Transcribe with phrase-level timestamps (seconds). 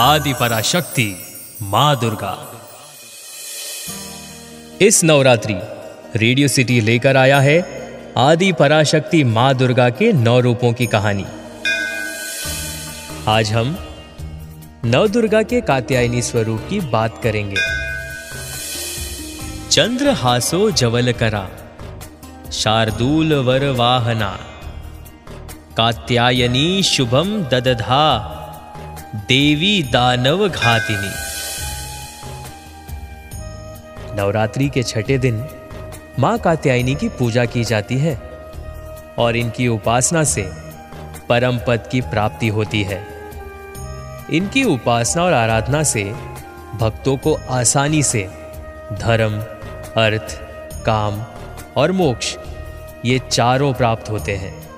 [0.00, 1.16] आदि पराशक्ति
[1.62, 2.52] माँ दुर्गा।
[4.80, 5.56] इस नवरात्रि
[6.16, 7.56] रेडियो सिटी लेकर आया है
[8.18, 11.24] आदि पराशक्ति माँ दुर्गा के नौ रूपों की कहानी।
[13.28, 13.76] आज हम
[14.84, 17.60] नव दुर्गा के कात्यायनी स्वरूप की बात करेंगे।
[19.70, 21.48] चंद्र हासो जवल करा,
[22.52, 24.38] शार्दूल वर वाहना।
[25.76, 28.36] कात्यायनी शुभम ददधा
[29.14, 31.10] देवी दानव घातिनी।
[34.16, 35.46] नवरात्रि के छठे दिन
[36.18, 38.14] माँ कात्यायनी की पूजा की जाती है
[39.18, 40.52] और इनकी उपासना से
[41.28, 43.06] परम पद की प्राप्ति होती है।
[44.32, 46.04] इनकी उपासना और आराधना से
[46.74, 48.30] भक्तों को आसानी से
[48.92, 49.38] धर्म,
[50.02, 50.40] अर्थ,
[50.86, 51.24] काम
[51.76, 52.36] और मोक्ष
[53.04, 54.68] ये चारों प्राप्त होते हैं।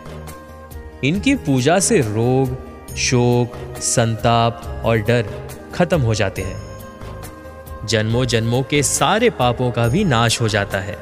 [1.05, 6.73] इनकी पूजा से रोग शोक, संताप और डर खत्म हो जाते हैं।
[7.87, 10.99] जन्मों जन्मों के सारे पापों का भी नाश हो जाता है।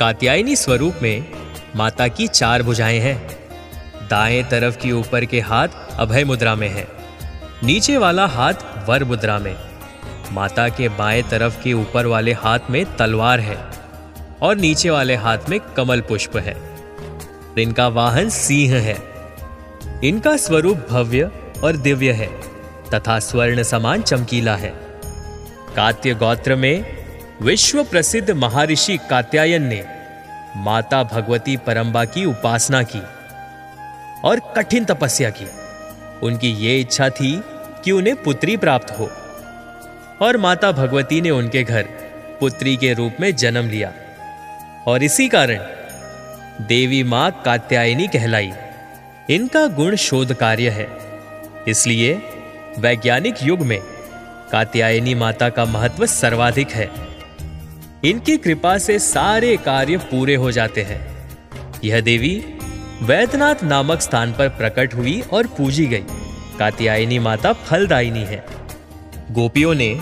[0.00, 1.24] कात्यायनी स्वरूप में
[1.76, 3.38] माता की चार भुजाएँ हैं।
[4.10, 5.68] दाएँ तरफ़ की ऊपर के हाथ
[5.98, 6.88] अभय मुद्रा में है।
[7.64, 8.54] नीचे वाला हाथ
[8.88, 9.56] वर मुद्रा में।
[10.32, 13.58] माता के बाएँ तरफ़ के ऊपर वाले हाथ में तलवार है
[14.42, 16.56] और नीचे वाले हाथ में कमल पुष्प है।
[17.58, 19.17] इनका वाहन सिंह है।
[20.04, 21.30] इनका स्वरूप भव्य
[21.64, 22.26] और दिव्य है,
[22.94, 24.72] तथा स्वर्ण समान चमकीला है।
[25.76, 27.04] कात्य गोत्र में
[27.42, 29.84] विश्व प्रसिद्ध महर्षि कात्यायन ने
[30.56, 33.02] माता भगवती परंबा की उपासना की
[34.24, 35.48] और कठिन तपस्या की।
[36.22, 37.42] उनकी ये इच्छा थी
[37.84, 39.10] कि उन्हें पुत्री प्राप्त हो
[40.22, 41.82] और माता भगवती ने उनके घर
[42.40, 43.92] पुत्री के रूप में जन्म लिया।
[44.86, 45.58] और इसी कारण
[46.66, 48.52] देवी माँ कात्यायनी कहलाई।
[49.30, 50.88] इनका गुण शोध कार्य है।
[51.68, 52.22] इसलिए
[52.78, 53.80] वैज्ञानिक युग में
[54.52, 56.90] कात्यायनी माता का महत्व सर्वाधिक है।
[58.04, 61.30] इनकी कृपा से सारे कार्य पूरे हो जाते हैं।
[61.84, 62.44] यह देवी
[63.02, 66.04] वैद्यनाथ नामक स्थान पर प्रकट हुई और पूजी गई।
[66.58, 68.44] कात्यायनी माता फलदायिनी है।
[69.30, 70.00] गोपियों ने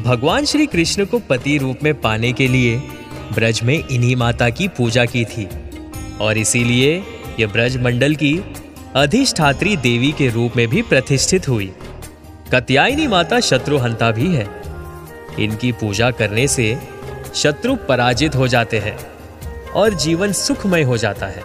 [0.00, 2.76] भगवान श्री कृष्ण को पति रूप में पाने के लिए
[3.34, 5.48] ब्रज में इन्हीं माता की पूजा की थी।
[6.20, 7.04] और इसीलिए
[7.40, 8.38] यह ब्रज मंडल की
[8.96, 11.72] अधिष्ठात्री देवी के रूप में भी प्रतिष्ठित हुई।
[12.52, 14.46] कत्यायनी माता शत्रुहंता भी है।
[15.38, 16.78] इनकी पूजा करने से
[17.34, 18.98] शत्रु पराजित हो जाते हैं
[19.70, 21.42] और जीवन सुखमय हो जाता है।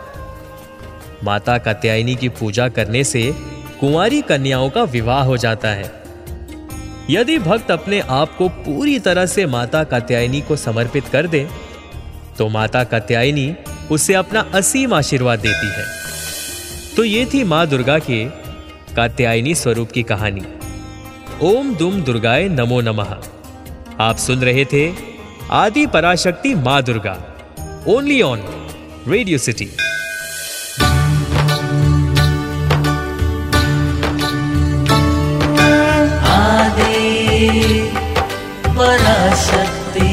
[1.24, 3.36] माता कत्यायनी की पूजा करने से
[3.80, 5.92] कुंवारी कन्याओं का विवाह हो जाता है।
[7.10, 11.48] यदि भक्त अपने आप को पूरी तरह से माता कात्यायनी को समर्पित कर दे
[12.38, 13.48] तो माता कात्यायनी
[13.92, 15.86] उसे अपना असीम आशीर्वाद देती है।
[16.96, 18.24] तो ये थी माँ दुर्गा के
[18.96, 20.44] कात्यायनी स्वरूप की कहानी।
[21.42, 23.16] ओम दुम दुर्गाए नमो नमः।
[24.00, 24.84] आप सुन रहे थे
[25.54, 27.18] आदि पराशक्ति माँ Durga.
[27.88, 28.44] Only on
[29.08, 29.70] radio city
[38.78, 40.12] Parashakti